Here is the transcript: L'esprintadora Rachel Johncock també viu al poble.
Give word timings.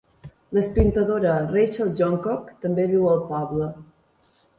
L'esprintadora 0.57 1.33
Rachel 1.51 1.91
Johncock 1.99 2.49
també 2.63 2.87
viu 2.95 3.05
al 3.11 3.21
poble. 3.29 3.69